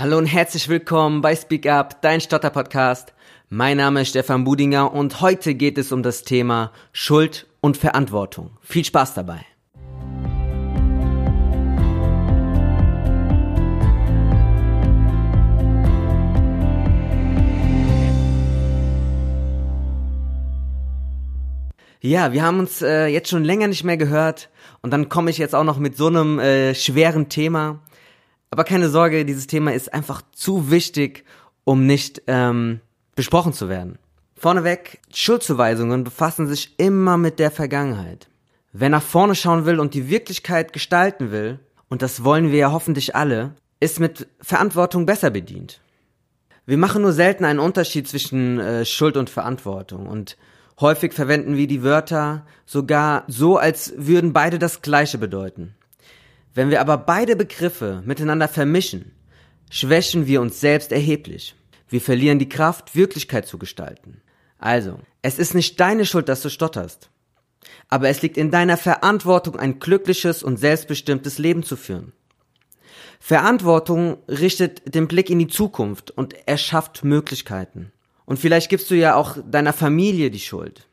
Hallo 0.00 0.16
und 0.16 0.26
herzlich 0.26 0.68
willkommen 0.68 1.22
bei 1.22 1.34
Speak 1.34 1.66
Up, 1.66 2.00
dein 2.02 2.20
Stotter-Podcast. 2.20 3.12
Mein 3.48 3.78
Name 3.78 4.02
ist 4.02 4.10
Stefan 4.10 4.44
Budinger 4.44 4.94
und 4.94 5.20
heute 5.20 5.56
geht 5.56 5.76
es 5.76 5.90
um 5.90 6.04
das 6.04 6.22
Thema 6.22 6.70
Schuld 6.92 7.48
und 7.60 7.76
Verantwortung. 7.76 8.52
Viel 8.60 8.84
Spaß 8.84 9.14
dabei. 9.14 9.44
Ja, 22.00 22.32
wir 22.32 22.44
haben 22.44 22.60
uns 22.60 22.82
äh, 22.82 23.06
jetzt 23.08 23.30
schon 23.30 23.42
länger 23.42 23.66
nicht 23.66 23.82
mehr 23.82 23.96
gehört 23.96 24.48
und 24.80 24.92
dann 24.92 25.08
komme 25.08 25.30
ich 25.30 25.38
jetzt 25.38 25.56
auch 25.56 25.64
noch 25.64 25.78
mit 25.78 25.96
so 25.96 26.06
einem 26.06 26.38
äh, 26.38 26.76
schweren 26.76 27.28
Thema. 27.28 27.80
Aber 28.50 28.64
keine 28.64 28.88
Sorge, 28.88 29.24
dieses 29.24 29.46
Thema 29.46 29.72
ist 29.72 29.92
einfach 29.92 30.22
zu 30.32 30.70
wichtig, 30.70 31.24
um 31.64 31.86
nicht 31.86 32.22
ähm, 32.26 32.80
besprochen 33.14 33.52
zu 33.52 33.68
werden. 33.68 33.98
Vorneweg, 34.36 35.00
Schuldzuweisungen 35.12 36.04
befassen 36.04 36.46
sich 36.46 36.78
immer 36.78 37.18
mit 37.18 37.38
der 37.38 37.50
Vergangenheit. 37.50 38.28
Wer 38.72 38.88
nach 38.88 39.02
vorne 39.02 39.34
schauen 39.34 39.66
will 39.66 39.80
und 39.80 39.94
die 39.94 40.08
Wirklichkeit 40.08 40.72
gestalten 40.72 41.30
will, 41.30 41.58
und 41.88 42.02
das 42.02 42.22
wollen 42.22 42.50
wir 42.52 42.58
ja 42.58 42.72
hoffentlich 42.72 43.16
alle, 43.16 43.54
ist 43.80 44.00
mit 44.00 44.28
Verantwortung 44.40 45.06
besser 45.06 45.30
bedient. 45.30 45.80
Wir 46.66 46.76
machen 46.76 47.02
nur 47.02 47.12
selten 47.12 47.44
einen 47.44 47.58
Unterschied 47.58 48.06
zwischen 48.06 48.60
äh, 48.60 48.84
Schuld 48.84 49.16
und 49.16 49.30
Verantwortung 49.30 50.06
und 50.06 50.36
häufig 50.80 51.14
verwenden 51.14 51.56
wir 51.56 51.66
die 51.66 51.82
Wörter 51.82 52.46
sogar 52.66 53.24
so, 53.26 53.56
als 53.56 53.94
würden 53.96 54.32
beide 54.32 54.58
das 54.58 54.82
Gleiche 54.82 55.18
bedeuten. 55.18 55.74
Wenn 56.54 56.70
wir 56.70 56.80
aber 56.80 56.98
beide 56.98 57.36
Begriffe 57.36 58.02
miteinander 58.04 58.48
vermischen, 58.48 59.12
schwächen 59.70 60.26
wir 60.26 60.40
uns 60.40 60.60
selbst 60.60 60.92
erheblich. 60.92 61.54
Wir 61.88 62.00
verlieren 62.00 62.38
die 62.38 62.48
Kraft, 62.48 62.94
Wirklichkeit 62.94 63.46
zu 63.46 63.58
gestalten. 63.58 64.20
Also, 64.58 64.98
es 65.22 65.38
ist 65.38 65.54
nicht 65.54 65.78
deine 65.80 66.04
Schuld, 66.04 66.28
dass 66.28 66.42
du 66.42 66.50
stotterst. 66.50 67.10
Aber 67.88 68.08
es 68.08 68.22
liegt 68.22 68.36
in 68.36 68.50
deiner 68.50 68.76
Verantwortung, 68.76 69.56
ein 69.56 69.78
glückliches 69.78 70.42
und 70.42 70.58
selbstbestimmtes 70.58 71.38
Leben 71.38 71.62
zu 71.62 71.76
führen. 71.76 72.12
Verantwortung 73.20 74.18
richtet 74.28 74.94
den 74.94 75.08
Blick 75.08 75.30
in 75.30 75.38
die 75.38 75.48
Zukunft 75.48 76.10
und 76.10 76.34
erschafft 76.46 77.04
Möglichkeiten. 77.04 77.92
Und 78.24 78.38
vielleicht 78.38 78.68
gibst 78.68 78.90
du 78.90 78.94
ja 78.94 79.14
auch 79.14 79.38
deiner 79.44 79.72
Familie 79.72 80.30
die 80.30 80.40
Schuld. 80.40 80.86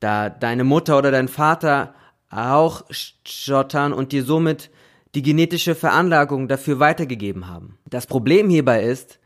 Da 0.00 0.28
deine 0.28 0.64
Mutter 0.64 0.98
oder 0.98 1.10
dein 1.10 1.28
Vater 1.28 1.94
auch 2.30 2.84
stottern 2.90 3.92
und 3.92 4.12
dir 4.12 4.24
somit 4.24 4.70
die 5.14 5.22
genetische 5.22 5.74
Veranlagung 5.74 6.48
dafür 6.48 6.80
weitergegeben 6.80 7.48
haben. 7.48 7.78
Das 7.88 8.06
Problem 8.06 8.48
hierbei 8.50 8.82
ist, 8.82 9.20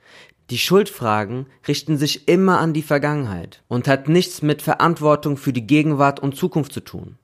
die 0.50 0.58
Schuldfragen 0.58 1.46
richten 1.66 1.98
sich 1.98 2.26
immer 2.28 2.58
an 2.58 2.72
die 2.72 2.82
Vergangenheit 2.82 3.62
und 3.68 3.86
hat 3.86 4.08
nichts 4.08 4.40
mit 4.40 4.62
Verantwortung 4.62 5.36
für 5.36 5.52
die 5.52 5.66
Gegenwart 5.66 6.20
und 6.20 6.36
Zukunft 6.36 6.72
zu 6.72 6.80
tun. 6.80 7.18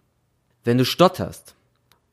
Wenn 0.63 0.79
du 0.79 0.85
stotterst 0.85 1.55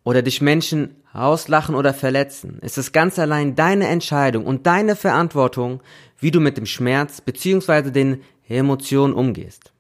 oder 0.04 0.22
dich 0.22 0.42
Menschen 0.42 0.96
auslachen 1.14 1.76
oder 1.76 1.94
verletzen, 1.94 2.60
ist 2.62 2.78
es 2.78 2.94
ganz 2.94 3.20
allein 3.20 3.56
deine 3.56 3.88
Entscheidung 3.88 4.46
und 4.46 4.66
deine 4.66 4.96
Verantwortung, 4.96 5.82
wie 6.18 6.32
du 6.32 6.40
mit 6.40 6.58
dem 6.58 6.66
Schmerz 6.66 7.20
bzw. 7.20 7.92
den 7.92 8.22
Emotionen 8.48 9.14
umgehst. 9.14 9.72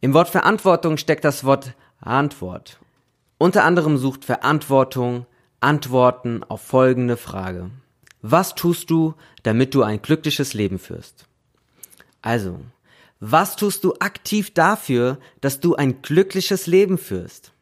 Im 0.00 0.12
Wort 0.12 0.28
Verantwortung 0.28 0.96
steckt 0.96 1.24
das 1.24 1.44
Wort 1.44 1.74
Antwort. 2.00 2.78
Unter 3.38 3.64
anderem 3.64 3.96
sucht 3.96 4.24
Verantwortung 4.24 5.26
Antworten 5.64 6.44
auf 6.44 6.60
folgende 6.60 7.16
Frage. 7.16 7.70
Was 8.20 8.54
tust 8.54 8.90
du, 8.90 9.14
damit 9.42 9.74
du 9.74 9.82
ein 9.82 10.02
glückliches 10.02 10.52
Leben 10.52 10.78
führst? 10.78 11.26
Also, 12.20 12.60
was 13.18 13.56
tust 13.56 13.82
du 13.82 13.94
aktiv 13.98 14.52
dafür, 14.52 15.18
dass 15.40 15.60
du 15.60 15.74
ein 15.74 16.02
glückliches 16.02 16.66
Leben 16.66 16.98
führst? 16.98 17.52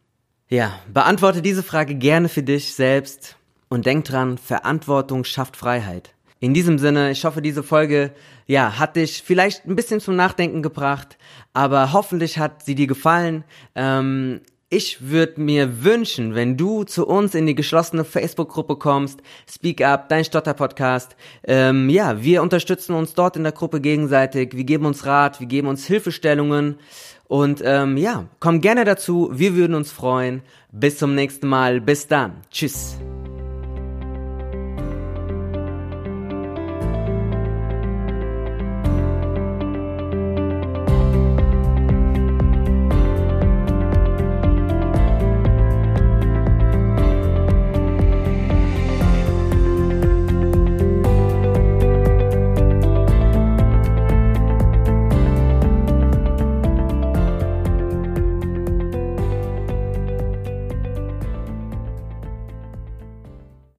Ja, 0.48 0.80
beantworte 0.92 1.42
diese 1.42 1.62
Frage 1.62 1.94
gerne 1.94 2.28
für 2.28 2.42
dich 2.42 2.74
selbst 2.74 3.36
und 3.68 3.86
denk 3.86 4.04
dran, 4.04 4.36
Verantwortung 4.36 5.22
schafft 5.22 5.56
Freiheit. 5.56 6.12
In 6.40 6.54
diesem 6.54 6.80
Sinne, 6.80 7.12
ich 7.12 7.24
hoffe, 7.24 7.40
diese 7.40 7.62
Folge, 7.62 8.12
ja, 8.48 8.80
hat 8.80 8.96
dich 8.96 9.22
vielleicht 9.22 9.64
ein 9.64 9.76
bisschen 9.76 10.00
zum 10.00 10.16
Nachdenken 10.16 10.60
gebracht, 10.60 11.16
aber 11.52 11.92
hoffentlich 11.92 12.38
hat 12.38 12.64
sie 12.64 12.74
dir 12.74 12.88
gefallen. 12.88 13.44
Ähm, 13.76 14.40
ich 14.72 15.10
würde 15.10 15.38
mir 15.38 15.84
wünschen, 15.84 16.34
wenn 16.34 16.56
du 16.56 16.84
zu 16.84 17.06
uns 17.06 17.34
in 17.34 17.44
die 17.44 17.54
geschlossene 17.54 18.04
Facebook-Gruppe 18.04 18.76
kommst, 18.76 19.20
Speak 19.46 19.82
Up, 19.82 20.08
dein 20.08 20.24
Stotter-Podcast. 20.24 21.14
Ähm, 21.44 21.90
ja, 21.90 22.22
wir 22.22 22.40
unterstützen 22.40 22.94
uns 22.94 23.12
dort 23.12 23.36
in 23.36 23.42
der 23.42 23.52
Gruppe 23.52 23.82
gegenseitig. 23.82 24.56
Wir 24.56 24.64
geben 24.64 24.86
uns 24.86 25.04
Rat, 25.04 25.40
wir 25.40 25.46
geben 25.46 25.68
uns 25.68 25.84
Hilfestellungen. 25.84 26.78
Und 27.28 27.60
ähm, 27.62 27.98
ja, 27.98 28.24
komm 28.40 28.62
gerne 28.62 28.86
dazu. 28.86 29.28
Wir 29.34 29.54
würden 29.56 29.74
uns 29.74 29.92
freuen. 29.92 30.40
Bis 30.70 30.96
zum 30.96 31.14
nächsten 31.14 31.48
Mal. 31.48 31.82
Bis 31.82 32.06
dann. 32.06 32.40
Tschüss. 32.50 32.96